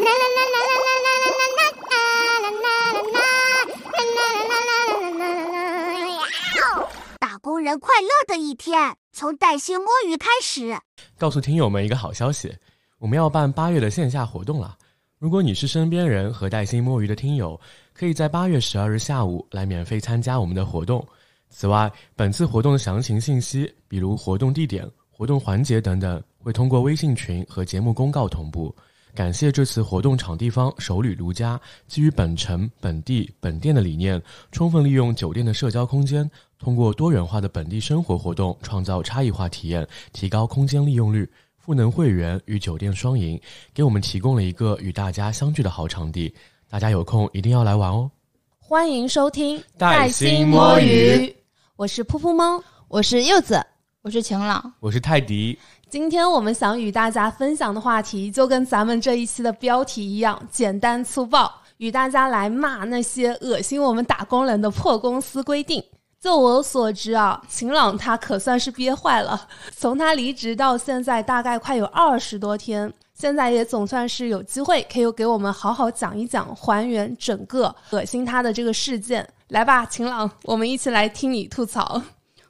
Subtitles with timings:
[7.18, 10.76] 打工人快乐的一天，从带薪摸鱼开始。
[11.18, 12.54] 告诉听友们一个好消息，
[12.98, 14.76] 我们要办八月的线下活动了。
[15.18, 17.60] 如果你是身边人和带薪摸鱼的听友，
[17.92, 21.06] 可以在八月十二日下午来免费参加我们的活动。
[21.50, 28.74] 此外，本次活动的详情信息，比如活动地点、活动环节等等，会通过微信群和节目公告同步。
[29.14, 34.20] 感谢这次活动场地方首旅如家，基于本城、本地、本店的理念，
[34.52, 36.28] 充分利用酒店的社交空间，
[36.58, 41.28] 通过多元化的本地生活活动，创造差异化体验，提高空间利用率。
[41.58, 43.38] 赋能会员与酒店双赢，
[43.74, 46.34] 给我们提供了一个与大家相聚的好场地。
[46.70, 48.10] 大家有空一定要来玩哦！
[48.58, 51.32] 欢迎收听带薪摸鱼，
[51.76, 52.60] 我是噗噗猫。
[52.88, 53.62] 我是柚子，
[54.02, 55.56] 我是晴朗，我是泰迪。
[55.90, 65.82] 今天我们想与大家分享的话题，就跟咱们这一期的标题一样，简单粗暴，与大家来骂那些恶心我们打工人的破公司规定。
[66.20, 72.92] 就我所知啊，晴朗他可算是憋坏了，从他离职到现在，大概快有二十多天。
[73.12, 79.28] 现在也总算是有机会，可以给我们好好讲一讲，还原整个恶心他的这个事件。
[79.48, 82.00] 来吧，晴朗，我们一起来听你吐槽。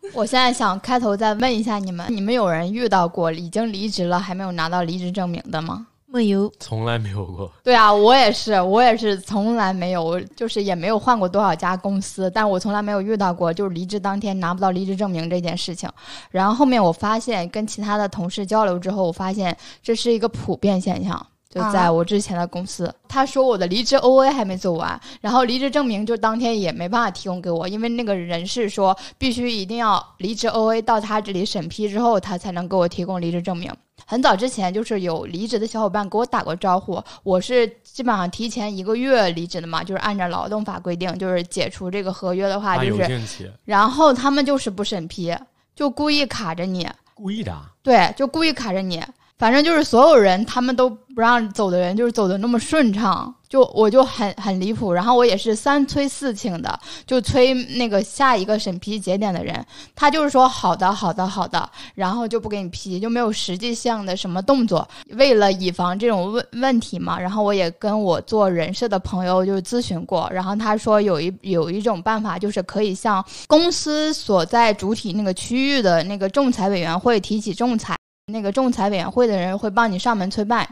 [0.14, 5.86] 我现在想开头再问一下你们：你们有人遇到过已经离职了还没有拿到离职证明的吗？
[6.12, 7.48] 没有，从来没有过。
[7.62, 15.88] 对啊，我也是，我也是从来没有，就是也没有换过多少家公司，但我从来没有遇到过就是离职当天拿不到离职证明这件事情。
[16.32, 21.24] 然后后面我发现跟其他的同事交流之后，我发现这是一个普遍现象。
[21.52, 33.68] 就在我之前的公司，他说我的离职 O A 还没做完，然后离职证明就当天也没办法提供给我，因为那个人事说必须一定要离职 O A 到他这里审批之后，他才能给我提供离职证明。
[34.06, 45.36] 很早之前就是有离职的小伙伴给我打过招呼，我是基本上提前一个月离职的嘛，就是按照劳动法规定，就是解除这个合约的话，就是，然后他们就是不审批，
[45.74, 47.52] 就故意卡着你，故意的，
[47.82, 49.02] 对，就故意卡着你。
[49.40, 54.92] 反正就是所有人，他们都不让走的人，就是走的那么顺畅，就我就很很离谱。
[54.92, 59.64] 然后我也是三催四请的，就催那个下一个审批节点的人，
[59.96, 64.86] 他就是说好的好的好的，然后就不给你批，就没有实际性的什么动作。
[65.12, 77.96] 为了以防这种问问题嘛，然后我也跟我做人事的朋友就咨询过，然后他说有一有一种办法，就是可以向公司所在主体那个区域的那个仲裁委员会提起仲裁。
[78.30, 80.68] 那个仲裁委员会的人会帮你上门催办，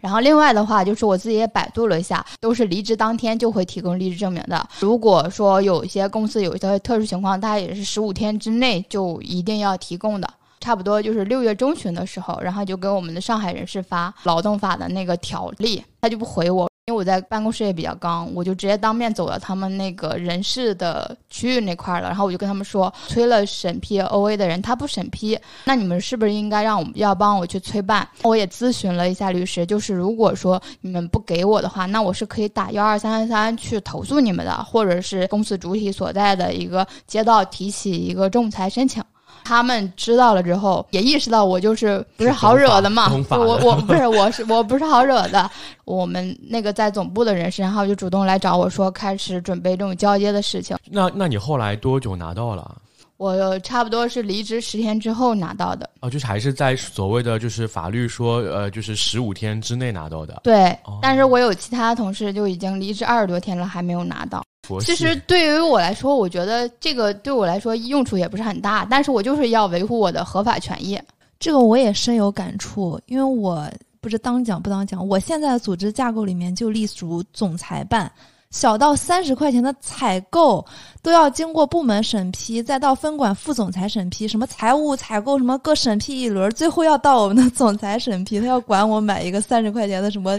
[0.00, 4.68] 然后另外的话就是我自己也百度了一下，都是离职当天就会提供离职证明的。
[4.80, 10.28] 如果说有一些公司有一些特殊情况，大概也是十五天之内就一定要提供的。
[10.60, 16.67] 差不多就是六月中旬的时候，然后就给我们的上海人事发劳动法的那个条例，他就不回我。
[16.88, 28.08] 因为我在办公室也比较刚，我就直接当面走到他们那个人事的区域那块了，然后我就跟他们说，催了审批 O A 的人他不审批，那你们是不是应该让我要帮我去催办？
[28.22, 39.04] 我也咨询了一下律师，就是如果说你们不给我的话，那我是可以打幺二三三三去投诉你们的，或者是公司主体所在的一个街道提起一个仲裁申请。
[39.44, 43.10] 他们知道了之后，也意识到我就是不是好惹的嘛。
[43.30, 45.50] 我我不是我是我不是好惹的。
[45.84, 50.76] 我们那个在总部的人士，然后就主动来找我说，开始准备这种交接的事情。
[50.90, 52.76] 那那你后来多久拿到了？
[53.16, 55.90] 我差不多是离职十天之后拿到的。
[56.00, 60.40] 哦，就是还是在所谓的就是法律说呃，就是十五天之内拿到的。
[60.44, 64.44] 对，但是我有其他同事就已经离职二十多天了，还没有拿到。
[64.80, 71.00] 其实对于我来说，我觉得这个对我来说用处也不是很大，但是我就是要维护我的合法权益。
[71.40, 73.70] 这个我也深有感触，因为我
[74.00, 78.10] 不知当讲不当讲，我现在的组织架构里面就隶属总裁办。
[78.50, 80.64] 小到三十块钱的采购，
[81.02, 90.38] 都要经过部门审批，再到分管副总裁审批，什么财务、采购什么各审批一轮，最后要到我们的总裁审批，他要管我买一个三十块钱的什么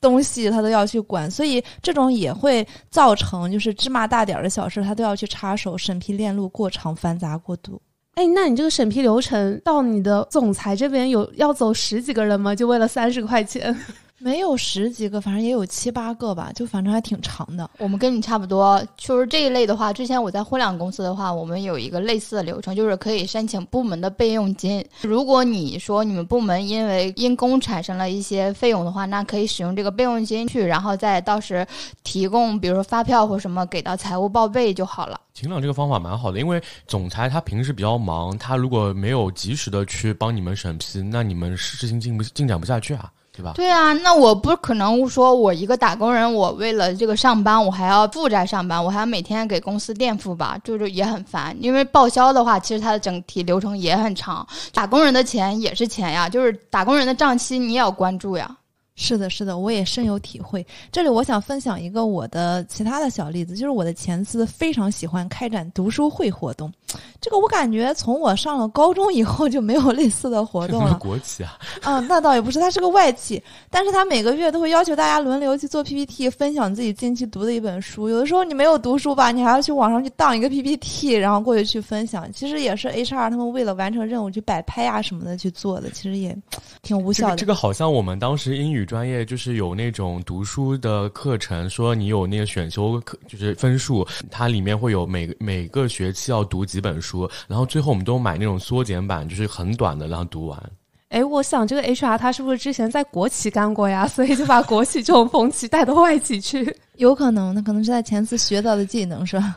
[0.00, 7.80] 东西，他都要去管，所以这种也会造成就是芝麻大点儿的小事，他都要去插手，审批链路过长繁杂过度。
[8.14, 12.54] 哎，那你这个审批流程到你的总裁这边有要走十几个人吗？
[12.54, 13.76] 就为了三十块钱？
[14.22, 17.68] 没有十几个，反正也有七八个吧，就反正还挺长的。
[17.78, 24.84] 我们跟你差不多，就是这一类的话，之前我在互联网公司的话，我们有一个类似的流程，就是可以申请部门的备用金。
[25.00, 31.66] 如果你说你们部门因为因公产生了一些费用的话，那可以使用这个备用金去，然后再到时
[32.04, 35.18] 提供，比如说发票或什么给到财务报备就好了。
[35.32, 43.10] 秦朗这个方法蛮好的，因为总裁他平时比较忙，他如果没有及时的去帮你们审批，那你们事情进不进展不下去啊。
[43.40, 43.68] 对？
[43.70, 51.56] 啊，那我不可能说我一个打工人，我为了这个上班，我还要负债上班，我还要每天给公司垫付吧，就是也很烦。
[51.60, 58.56] 因为报销的话，其实它的整体流程也很长，打工人的钱也是钱呀，就是打工人的账期你也要关注呀。
[59.00, 60.64] 是的，是的，我也深有体会。
[60.92, 66.70] 这里我想分享一个我的其他的小例子，就是我的前司非常喜欢开展读书会活动。
[67.18, 70.98] 这个我感觉从我上了高中以后就没有类似的活动了。
[71.00, 71.58] 国企啊？
[71.82, 78.06] 嗯，那倒也不是，它是个外企，但是他每个月都会要求大家轮流去做 PPT，分享自己近期读的一本书。
[78.10, 82.30] 有的时候你没有读书吧，你还要去网上去当一个 PPT，然后过去去分享。
[82.34, 86.36] 其实也是 HR 他们为了完成任务去摆拍啊什么的去做的，其实也
[86.82, 87.36] 挺无效的。
[87.36, 88.86] 这个好像我们当时英语。
[88.90, 100.72] 专业就是有那种读书的课程，说你有那个选修课，就是分数，它里面会有每每个学期要读几本书，然后最后我们都买那种缩减版，就是很短的，然后读完。
[101.10, 104.08] 哎，我想这个 HR 他是不是之前在国企干过呀？
[104.08, 106.76] 所以就把国企这种风气带到外企去？
[106.96, 109.56] 有可能，那可能是在前次学到的技能，是吧？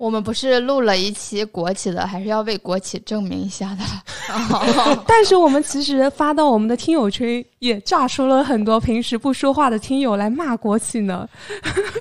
[0.00, 3.84] 我们不是录了一期国企的，还是要为国企证明一下的。
[5.06, 11.28] 但是我们其实发到我们的听友群，也炸出了很多平时不说话的听友来骂国企呢。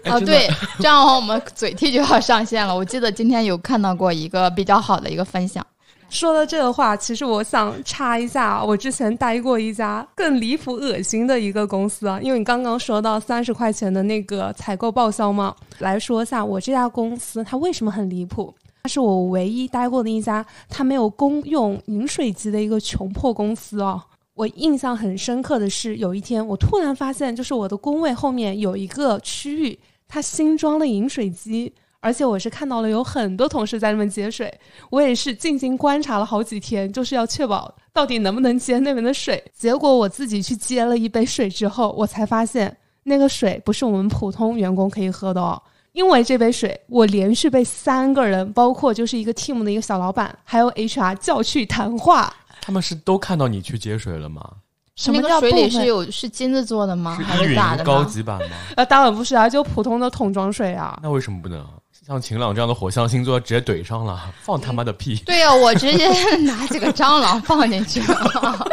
[0.05, 2.73] 哦，对，这样的话我们嘴替就要上线了。
[2.73, 5.65] 我记得今天有看到过一个比较好的一个分享。
[6.09, 12.19] 说到这个话，其实我想插一下，我之前待过一家更离谱、恶心的一个公司啊。
[12.21, 18.53] 因为你刚刚说到三十块钱的那个采购报销嘛，来说一下我这家公司它为什么很离谱。
[18.83, 24.01] 它是我唯一待过的一家它没有公用饮水机的一个穷破公司哦。
[24.33, 29.77] 我印象很深刻的是，有一天我突然发现，就是我的工位后面有一个区域，
[30.07, 31.71] 它新装了饮水机。
[32.01, 34.53] 而且我是看到了有很多同事在那边接水，
[34.89, 39.43] 我也是静静观察了好几天，就是要确保到底能不能接那边的水。
[39.53, 45.61] 结果我自己去接了一杯水之后，我才发现那个水不是我们普通员工可以喝的哦。
[45.91, 52.33] 因为这杯水，我连续被三个人，包括就是一个 team 的一个小老板，还有 HR 叫去谈话。
[52.61, 54.47] 他们是都看到你去接水了吗？
[54.95, 57.15] 什么叫水里是有是金子做的吗？
[57.15, 57.83] 还是咋的？
[57.83, 58.55] 高级版吗？
[58.77, 60.99] 呃，当然不是啊，就普通的桶装水啊。
[61.01, 61.65] 那为什么不能？
[62.09, 65.15] 像晴朗这样的火象星座直接怼上了， 放他妈的屁！
[65.27, 66.09] 对呀，我直接
[66.41, 68.67] 拿几个蟑螂放进去了。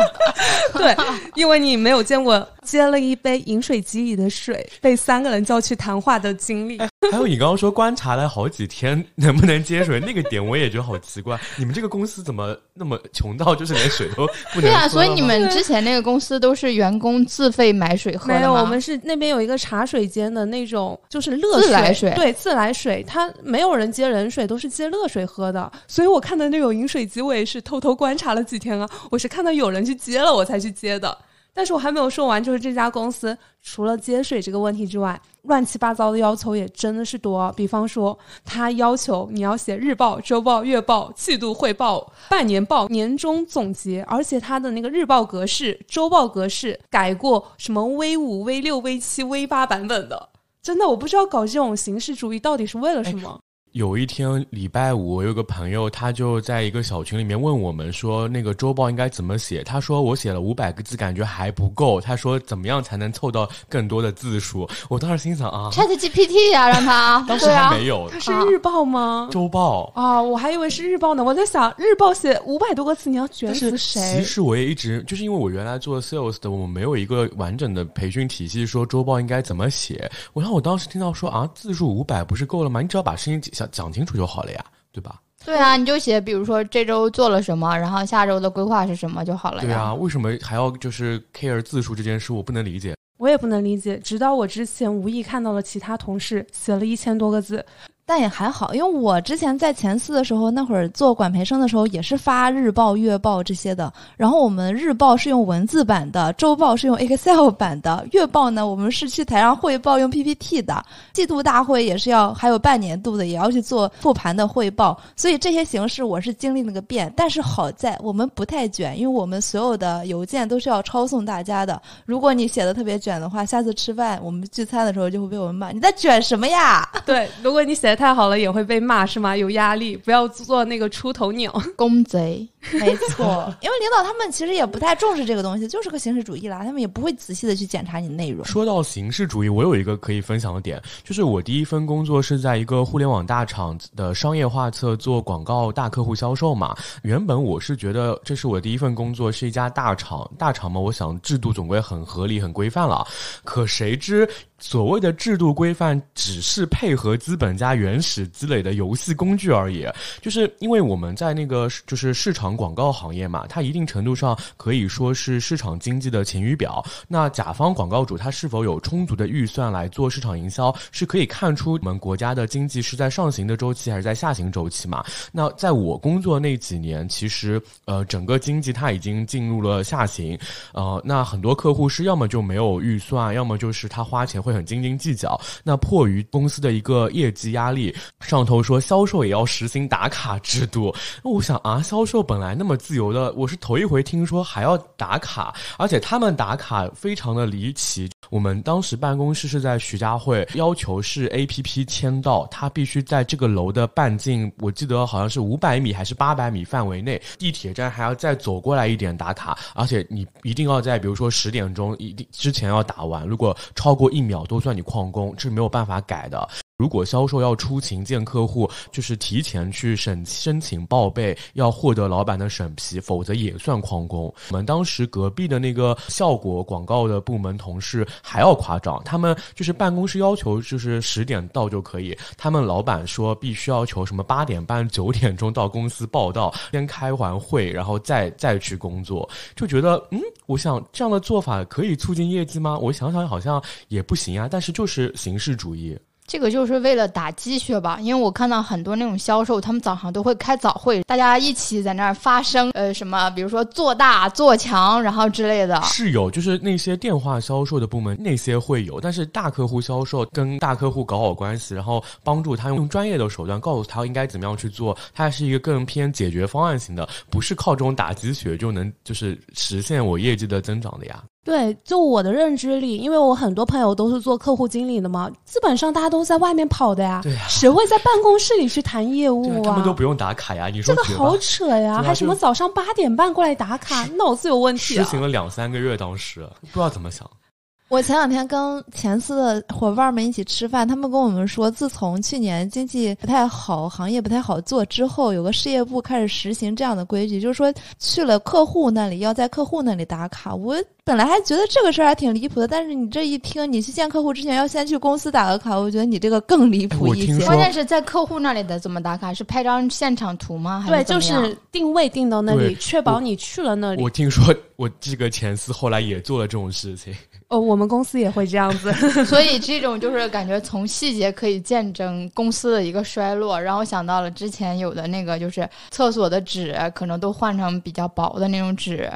[0.72, 0.96] 对，
[1.34, 6.78] 因为你没有见过接了一杯饮水机里的水被三个人叫去谈话的经历。
[7.12, 11.38] 还有你刚刚说观察了好几天能不能接水那个点，我也觉得好奇怪。
[11.56, 14.62] 你们这个公司怎么那么穷到就是连水都不能？
[14.62, 23.32] 对啊，所以你们之前那个公司都是员工自费买水喝的没有，我们是那边有一个茶水间的那种，就是热自来水，对，自来水它。
[23.42, 25.70] 没有人接冷水，都是接热水喝的。
[25.86, 28.88] 所以我看到那种饮水机，我也是偷偷观察了几天啊。
[29.10, 31.16] 我是看到有人去接了，我才去接的。
[31.56, 37.50] 但是我还没有说完，就是这家公司除了接水这个问题之外，乱七八糟的要求也真的是多。
[37.56, 50.28] 比方说，他要求你要写日报、周报、月报、季度汇报、半年报、年终总结，而且他的那个日报格式、周报格式改过什么 V 五、V 六、V 七、V 八版本的。
[50.62, 53.40] 真的，我不知道搞这种形式主义到底是为了什么。
[53.76, 59.62] 有一天礼拜五，我有个朋友，他就在一个小群里面问我们说，那个周报应该怎么写？
[59.62, 62.00] 他说我写了五百个字，感觉还不够。
[62.00, 64.66] 他说怎么样才能凑到更多的字数？
[64.88, 68.08] 我当时心想啊，Chat GPT 呀，让他 当时还没有。
[68.08, 69.28] 它是日报吗？
[69.30, 71.22] 周报啊，我还以为是日报呢。
[71.22, 74.00] 我在想，日报写五百多个字，你要卷死谁？
[74.16, 80.10] 其实我也一直就是因为我原来做 sales 的，我们没有一个完整的培训体系，说周报应该怎么写。
[80.32, 82.80] 然后我当时听到说啊，字数五百不是够了吗？
[82.80, 84.46] 你只要把事情讲讲清楚就好了。
[84.46, 85.20] 了呀，对吧？
[85.44, 89.62] 对啊，你就写，比如说这周做了什么，然后下周的规划是什么就好了呀。
[89.62, 92.32] 对啊，为什么还要就是 care 字数这件事？
[92.32, 92.94] 我不能理解。
[93.18, 93.98] 我也不能理解。
[93.98, 97.64] 直到我之前无意看到了其他同事写了一千多个字。
[98.08, 103.92] 但也还好，因为我之前在前四的时候，那会儿做管培生的时候，也是发日报、月报这些的。
[104.16, 110.80] 然后我们日报是用文字版的，周报是用 Excel 版的，月报呢，我们是去台上汇报用 PPT 的。
[111.12, 114.96] 季度大会也是要，还有半年度的也要去做复盘的汇报。
[115.16, 117.12] 所以这些形式我是经历了个遍。
[117.16, 121.82] 但是好在我们不太卷，因为我们所有的邮件都是要抄送大家的。
[122.04, 126.88] 如果你写的特别卷的话，下次吃饭我们聚餐的时候就会被我们骂你在卷什么呀？
[127.04, 127.95] 对，如果你写。
[127.96, 129.36] 太好了也会被骂是吗？
[129.36, 131.50] 有压力，不要做那个出头鸟。
[131.74, 138.44] 公贼，没错，因为领导他们其实也不太重视这个东西，就是个形式主义啦，他们也不会仔细的去检查你内容。
[138.44, 146.76] 说到形式主义，我有一个可以分享的点，就是我第一份工作是在一个互联网大厂的商业画册做广告大客户销售嘛。
[147.02, 153.06] 原本我是觉得这是我第一份工作，是一家大厂，大厂嘛，我想制度总归很合理、很规范了。
[153.44, 154.28] 可谁知。
[154.58, 159.86] 所谓的制度规范，只是配合资本家原始积累的游戏工具而已。
[160.22, 166.82] 就是因为我们在那个就是市场广告行业嘛，它一定程度上可以说是市场经济的晴雨表。
[167.06, 175.04] 那甲方广告主他是否有充足的预算来做市场营销，是可以看出我们国家的经济是在上行的周期还是在下行周期嘛？
[175.32, 180.38] 那在我工作那几年，其实呃整个经济它已经进入了下行，
[180.72, 184.42] 呃，那很多客户是要么就没有预算，要么就是他花钱。
[184.46, 190.94] 会很斤斤计较，那迫于公司的一个业绩压力，上头说销售也要实行打卡制度。
[191.24, 198.08] 那我想啊，销售本来那么自由的，我是头一回听说还要打卡，而且他们打卡非常的离奇。
[198.30, 216.48] 我们当时办公室是在徐家汇，要求是 A P P 签到，他必须在这个楼的半径，我记得好像是五百米还是八百米范围内，地铁站还要再走过来一点打卡，而且你一定要在比如说十点钟一定之前要打完，如果超过一秒都算你旷工，这是没有办法改的。
[216.78, 224.24] 如果销售要出勤见客户，就是提前去审申请报备，要获得老板的审批，否则也算旷工。
[224.50, 242.76] 我们当时隔壁的那个效果广告的部门同事还要夸张，他们就是办公室要求就是十点到就可以，他们老板说必须要求什么八点半九点钟到公司报到，先开完会，然后再再去工作，就觉得嗯，我想这样的做法可以促进业绩吗？
[242.78, 245.98] 我想想好像也不行啊，但是就是形式主义。
[246.26, 255.80] 这个就是为了打鸡血吧，因为我看到很多那种销售，他们早上都会开早会，大家一起在那儿发声，呃，什么，比如说做大做强，然后之类的。
[255.82, 271.22] 是有，就是那些电话销售的部门那些会有，但是大客户销售跟大客户搞好关系，然后帮助他用专业的手段告诉他应该怎么样去做，它是一个更偏解决方案型的，不是靠这种打鸡血就能就是实现我业绩的增长的呀。
[271.46, 277.20] 对，就我的认知里，因为我很多朋友都是做客户经理的嘛，基本上大家都在外面跑的呀。
[277.22, 279.64] 对呀，谁会在办公室里去谈业务啊？
[279.64, 282.02] 他们都不用打卡呀，你说这个好扯呀？
[282.02, 285.04] 还什么早上八点半过来打卡，脑子有问题啊！
[285.04, 287.24] 实行了两三个月，当时不知道怎么想。
[287.88, 300.52] 我前两天跟前司的伙伴们一起吃饭，他们跟我们说，自从去年经济不太好，行业不太好做之后，有个事业部开始实行这样的规矩，就是说去了客户那里要在客户那里打卡。
[300.52, 307.46] 我本来还觉得这个事儿还挺离谱的，但是你这一听，你去见客户之前要先去公司打个卡，我觉得你这个更离谱一些。
[307.46, 309.32] 关键是在客户那里的怎么打卡？
[309.32, 310.84] 是拍张现场图吗？
[310.88, 314.02] 对，就是定位定到那里，确保你去了那里。
[314.02, 317.14] 我听说我这个前司后来也做了这种事情。
[317.48, 318.92] 哦，我们公司也会这样子，
[319.24, 329.08] 所以这种就是感觉从细节可以见证公司的一个衰落，让我想到了之前有的那个就是厕所的纸可能都换成比较薄的那种纸，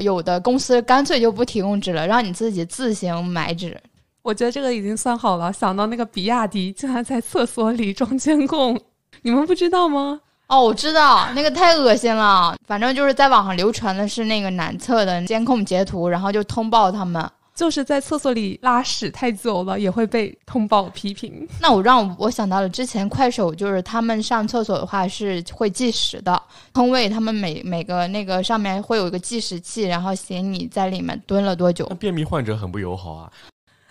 [0.00, 3.74] 有的公司干脆就不提供纸了，让你自己自行买纸。
[4.20, 5.50] 我觉得这个已经算好了。
[5.50, 8.78] 想到那个比亚迪竟然在厕所里装监控，
[9.22, 10.20] 你们不知道吗？
[10.48, 12.54] 哦，我知道，那个太恶心了。
[12.66, 17.26] 反正就是在网上流传的是那个男厕的监控截图，然后就通报他们。
[17.58, 21.44] 就是在厕所里拉屎太久了，也会被通报批评。
[21.60, 26.40] 那我让我想到了之前快手，就是他们上厕所的话是会计时的，
[26.72, 31.84] 通位他们每每个那个上面会有一个计时器，然后写你在里面蹲了多久。
[31.90, 33.32] 那便秘患者很不友好啊。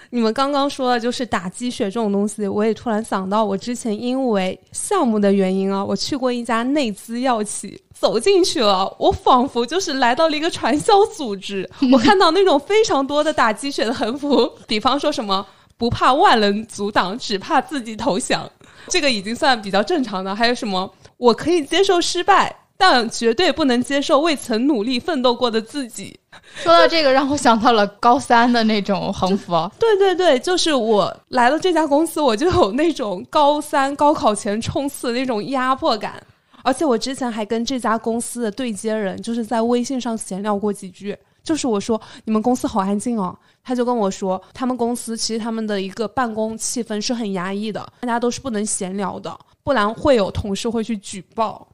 [0.10, 11.70] 你们刚刚说的就是打鸡血这种东西，我也突然想到，我之前因为项目的原因啊，我去过一家内资药企，走进去了，我仿佛就是来到了一个传销组织。
[11.92, 15.46] 我看到那种非常多的打鸡血的横幅，比方说什么
[15.78, 18.50] 不怕万人阻挡，只怕自己投降，
[18.88, 20.36] 这个已经算比较正常的。
[20.36, 22.56] 还有什么我可以接受失败。
[22.80, 26.16] 但绝对不能接受未曾努力奋斗过的自己。
[26.56, 29.54] 说到这个，让我想到了高三的那种横幅。
[29.80, 36.22] 对对对，就是我来了这家公司，我就有那种高三高考前冲刺的那种压迫感。
[36.64, 41.18] 而且我之前还跟这家公司的对接人，就是在微信上闲聊过几句。
[41.42, 51.66] 就是我说你们公司好安静哦，他就跟我说，他们公司其实他们的一个办公气氛是很压抑的，大家都是不能闲聊的，不然会有同事会去举报。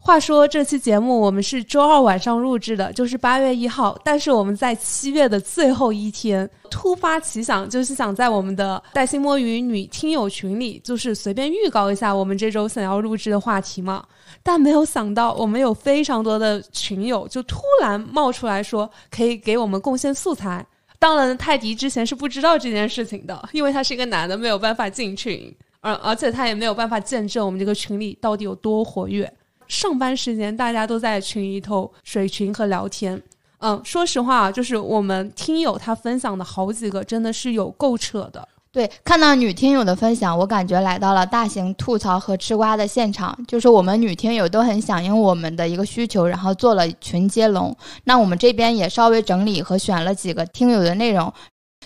[0.00, 3.98] 话说这期节目我们是周二晚上录制的，就是八月一号。
[4.04, 14.02] 但是我们在七月的最后一天突发奇想，就是想在我们的带薪摸鱼女听友群里，就是随便预告一下我们这周想要录制的话题嘛。
[14.42, 20.64] 但没有想到，我们有非常多的群友就突然冒出来说可以给我们贡献素材。
[20.98, 29.30] 当然，泰迪之前是不知道这件事情的，因为他是一个男的，没有办法进群，而而且他也没有办法见证我们这个群里到底有多活跃。
[29.68, 33.22] 上班时间大家都在群里头水群和聊天，
[33.58, 38.48] 嗯，说实话啊，就是我们听友他分享的好几个真的是有够扯的。
[38.70, 43.36] 对，看到女听友的分享，我感觉来到了大型吐槽和吃瓜的现场。
[43.48, 47.74] 就是我们女听友都很响应我们的一个需求，然后做了群接龙。
[48.04, 51.32] 那我们这边也稍微整理和选了几个听友的内容，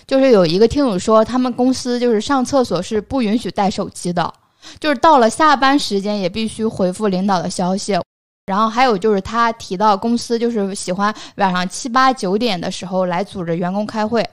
[0.05, 4.31] 就是有一个听友说，他们公司就是上厕所是不允许带手机的。
[4.79, 7.97] 就是到了下班时间也必须回复领导的消息，
[8.45, 14.27] 然后还有就是他提到公司就是喜欢晚上七八九点的时候来组织员工开会。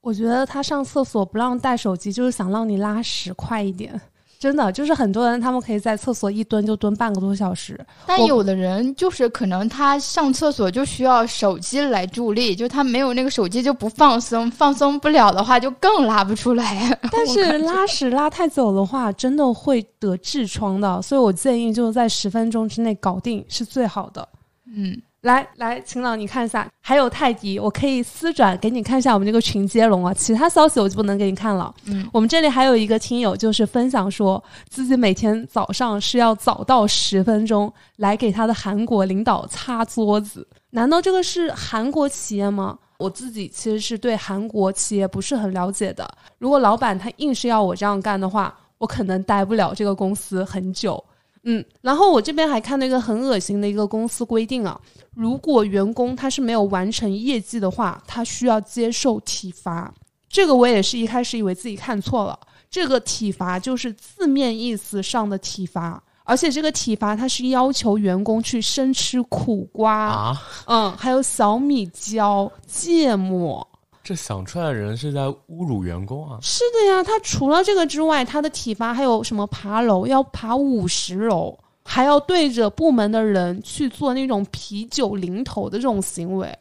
[0.00, 4.00] 我觉得他上厕所不让带手机，就是想让你拉屎快一点。
[4.40, 7.78] 真的就是很多人，他们可以在厕所一蹲就蹲半个多小时。
[8.06, 16.98] 但有的人就是可能他上厕所就需要手机来助力，就他没有那个手机就不放松，放松不了的话就更拉不出来。
[17.12, 24.26] 但是拉屎拉太久的话，真的会得痔疮的，所以我建议就是在十分钟之内搞定是最好的。
[24.74, 24.98] 嗯。
[25.22, 30.14] 来来，秦朗，你看一下，还有泰迪，我可以私转给你看一下我们这个群接龙啊。
[30.14, 31.74] 其他消息我就不能给你看了。
[31.84, 40.46] 嗯，我们这里还有一个听友，就是分享说自己每天早上是要早到十分钟来给他的韩国领导擦桌子。
[40.70, 42.78] 难道这个是韩国企业吗？
[42.96, 46.10] 我自己其实是对韩国企业不是很了解的。
[46.38, 51.02] 如果老板他硬是要我这样干的话，我可能待不了这个公司很久。
[51.44, 54.78] 嗯，然后我这边还看到一个很恶心的一个公司规定啊，
[55.14, 59.92] 如果员工他是没有完成业绩的话，他需要接受体罚。
[60.28, 62.38] 这个我也是一开始以为自己看错了，
[62.70, 73.66] 这个体罚就是字面意思上的体罚，而且这个体罚它是要求员工去生吃苦瓜啊，嗯，还有小米椒、芥末。
[74.10, 76.36] 这想出来的人是在侮辱员工啊！
[76.42, 86.52] 是的呀，他除了这个之外，他的体罚还有什么爬楼要爬五十楼，还要对着部门的人去做那种啤酒淋头的这种行为。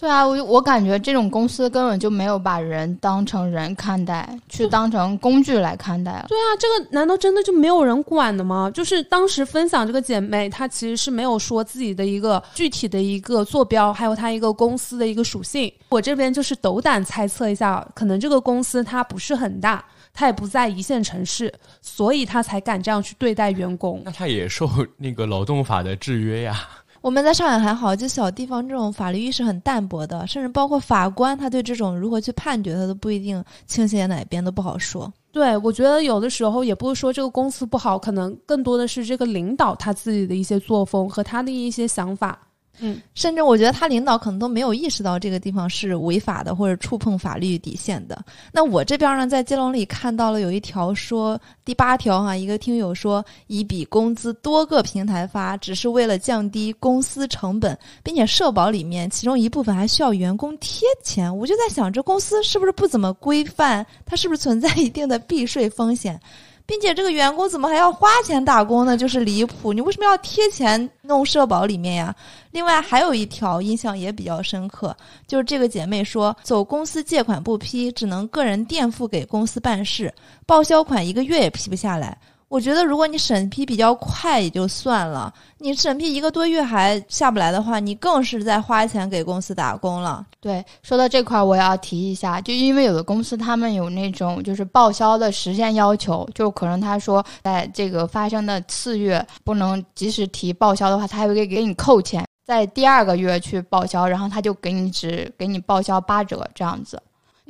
[0.00, 6.26] 对啊，我我感觉这种公司根本就没有把人当成人看待，去当成工具来看待了。
[6.28, 8.70] 对啊，这个难道真的就没有人管的吗？
[8.72, 15.72] 就是当时分享这个姐妹，她其实是没有说自己的一个具体的一个坐标，还有她一个公司的一个属性。
[15.88, 19.84] 我这边就是斗胆猜测一下，可能这个公司它不是很大，
[20.14, 24.00] 它也不在一线城市，所以他才敢这样去对待员工。
[24.04, 26.68] 那他也受那个劳动法的制约呀。
[27.08, 35.10] 我们在上海还好，就小地方这种法律意识很淡薄的，甚至包括法官，他对这种如何去判决，他都不一定倾斜哪边都不好说。
[35.32, 42.38] 对，我觉得有的时候也不是说这个公司不好，可能更多的是这个领导他自己的一些作风和他的一些想法。
[42.80, 48.24] 嗯，甚至我觉得他领导可能都没有意识到这个地方是违法的或者触碰法律底线的。
[48.52, 61.36] 那我这边呢，在接龙里看到了有一条说第八条哈，一个听友说一笔工资多个平台发，只是为了降低公司成本，并且社保里面其中一部分还需要员工贴钱。
[61.36, 63.84] 我就在想，这公司是不是不怎么规范？
[64.06, 66.20] 它是不是存在一定的避税风险？
[66.68, 68.94] 并且这个员工怎么还要花钱打工呢？
[68.94, 69.72] 就是离谱！
[69.72, 72.14] 你为什么要贴钱弄社保里面呀？
[72.50, 74.94] 另外还有一条印象也比较深刻，
[75.26, 80.12] 就是这个姐妹说，走公司借款不批，只能个人垫付给公司办事，
[80.44, 82.18] 报销款一个月也批不下来。
[82.48, 90.24] 我觉得，如果你审批比较快也就算了，你审批一个多月还下不来的话，你更是在花钱给公司打工了。
[90.40, 106.98] 对，说到这块儿，我要提一下，就因为有的公司他们有那种就是报销的时间要求，就可能他说在这个发生的次月不能及时提报销的话，他还会给你扣钱，在第二个月去报销，然后他就给你只给你报销八折这样子。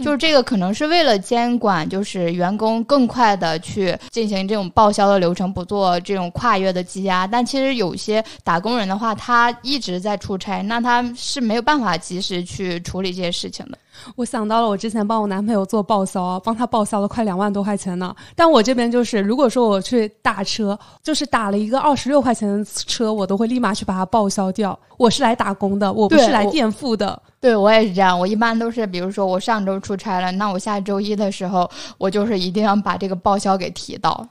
[0.03, 7.27] 就是这个可能是为了监管，就是员工更快的去进行这种报销的流程，不做这种跨越的积压。
[7.27, 13.79] 但其实有些打工人的话，他一直在出差，那他是没有办法及时去处理这些事情的。
[14.17, 18.15] 我想到了，我之前帮我男朋友做报销啊，帮他报销了快两万多块钱呢。
[18.35, 24.79] 但我这边就是，如果说我去打车，就是打了一个二十六块钱的车，我都会立马去把它报销掉。
[24.97, 27.21] 我是来打工的，我不是来垫付的。
[27.41, 34.27] 对我也是这样，我一般都是，比如说我上周出差了，那我下周一的时候，我就是一定要把这个报销给提到。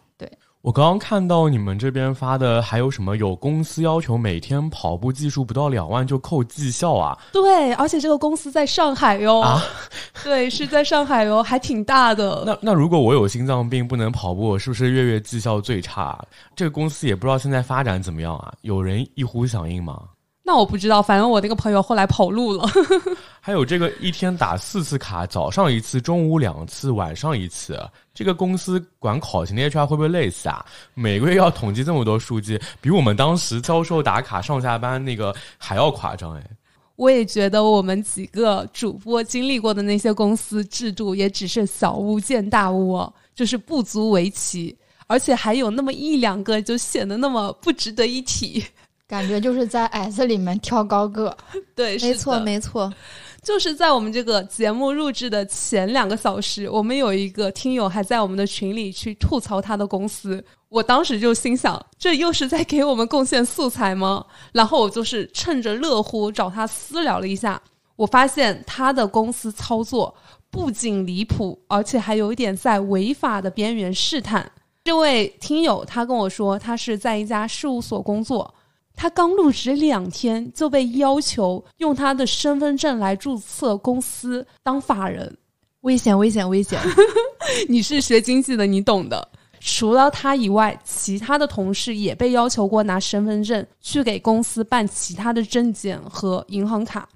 [0.61, 7.17] 对我刚刚看到你们这边发的，还有什么有公司要求每天跑步技术不到两万就扣绩效啊？
[7.31, 9.39] 对，而且这个公司在上海哟。
[9.39, 9.63] 啊，
[10.25, 12.43] 对，是在上海哟，还挺大的。
[12.45, 16.21] 那那如果我有心脏病不能跑步，我是不是月月绩效最差？
[16.53, 18.51] 这个公司也不知道现在发展怎么样啊？
[18.61, 20.01] 有人一呼响应吗？
[20.43, 22.67] 那我不知道，反正我那个朋友后来跑路了。
[23.47, 27.79] 还有这个一天打四次卡，早上一次，中午两次，晚上一次。
[28.13, 30.65] 这个公司管考勤的 HR 会不会累死啊？
[30.93, 36.43] 每个月要统计这么多数据，比我们当时教授打卡上下班那个还要夸张哎。
[36.97, 48.61] 我也觉得我们几个主播经历过的那些公司制度，也只是小巫见大巫，哦，就是不足为奇，而且还有那么一两个，就显得那么不值得一提。
[49.07, 51.37] 感觉就是在 S 里面挑高个，
[51.73, 52.93] 对，没错没错，
[53.47, 64.25] 就是在我们这个节目录制的前两个小时，我们有一个听友还在我们的群里去吐槽他的公司，我当时就心想，这又是在给我们贡献素材吗？
[64.51, 67.61] 然后我就是趁着热乎找他私聊了一下，
[67.95, 70.13] 我发现他的公司操作
[70.51, 74.51] 不仅离谱，而且还有一点在违法的边缘试探。
[74.83, 78.53] 这位听友他跟我说，他是在一家事务所工作。
[78.97, 85.37] 他刚入职两天就被要求用他的身份证来注册公司当法人，
[85.81, 86.81] 危险危险危险！
[87.69, 89.25] 你是学经济的，你懂的。
[89.59, 97.07] 除了他以外，其他的同事也被要求过拿身份证去给公司办其他的证件和银行卡。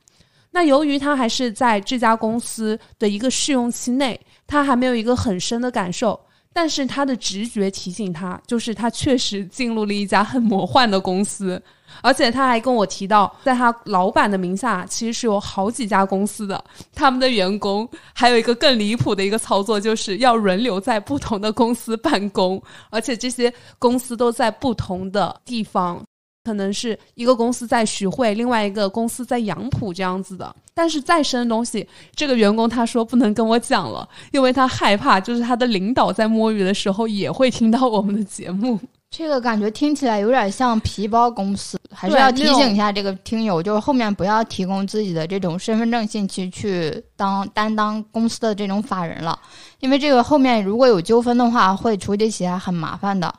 [0.52, 6.20] 那由于他还是在这家公司的一个试用期内，他还没有一个很深的感受。
[6.54, 11.62] 但是他的直觉提醒他，就是他确实进入了一家很魔幻的公司，
[12.02, 16.62] 而且他还跟我提到，在他老板的名下其实是有好几家公司的，
[16.94, 26.04] 他们的员工还有一个更离谱的一个操作，就是要轮流在不同的公司办公，而且这些公司都在不同的地方。
[26.44, 30.56] 可能是一个公司在徐汇，另外一个公司在杨浦这样子的。
[30.74, 38.80] 但是再深的东西，这个员工他说不能跟我讲了，因为他害怕，就是他的领导在摸鱼的时候也会听到我们的节目。
[39.12, 49.38] 这个感觉听起来有点像皮包公司，还是要提醒一下这个听友，就是后面不要提供自己的这种身份证信息去当担当公司的这种法人了，
[49.82, 53.32] 因为这个后面如果有纠纷的话，会处理起来很麻烦的。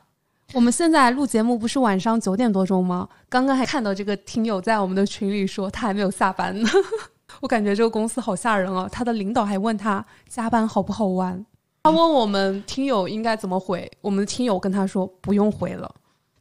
[0.54, 3.08] 我们现在录节目不是晚上九点多钟吗？
[3.30, 6.68] 刚刚还看到这个听友在我们的群里说他还没有下班呢。
[7.40, 8.86] 我感觉这个公司好吓人啊！
[8.92, 11.44] 他的领导还问他加班好不好玩？
[11.84, 13.90] 他问我们听友应该怎么回？
[14.02, 15.90] 我们的听友跟他说不用回了。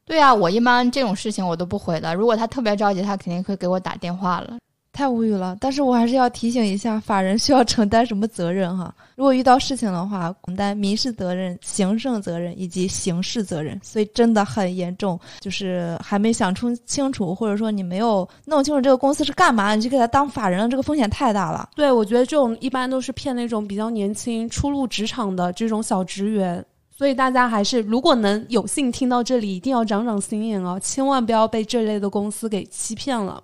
[0.04, 2.14] 对啊，我一般这种事情我都不回的。
[2.14, 4.58] 如果他特别着急，他肯定会给我打电话了。
[4.94, 8.94] 太无语了，但是我还是要提醒一下，法人需要承担什么责任哈？
[9.16, 15.18] 如果遇到事情的话，承担民事责任、行政责任以及刑事责任，所以真的很严重。
[15.40, 21.70] 就是还没想出清楚，或者说你没有弄清楚这个公司是干嘛，你就给他当法人了，这个风险太大了。
[21.74, 26.64] 对，我觉得这种一般都是骗那种比较年轻、初入职场的这种小职员，
[26.96, 33.42] 所以大家还是如果能有幸听到这里，一定要长长心眼哦，千万不要被这类的公司给欺骗了。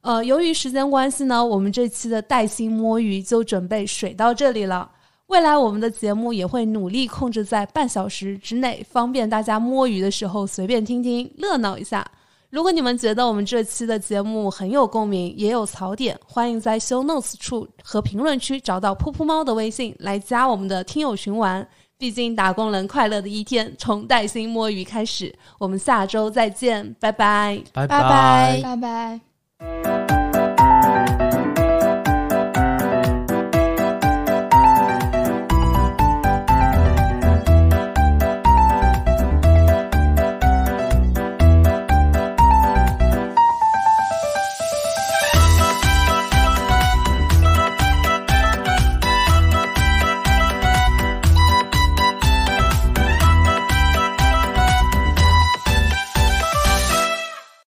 [0.00, 4.90] 呃，由于时间关系呢，我们这期的带薪摸鱼就准备水到这里了。
[5.26, 12.06] 未来我们的节目也会努力控制在半小时之内，方便大家摸鱼的时候随便听听，热闹一下。
[12.48, 21.68] 如果你们觉得我们这期的节目很有共鸣，也有槽点，欢迎在 show notes 处和评论区找到噗噗猫的微信来加我们的听友群玩。
[21.98, 25.34] 毕竟打工人快乐的一天从带薪摸鱼开始。
[25.58, 29.87] 我们下周再见，拜拜，拜拜拜拜。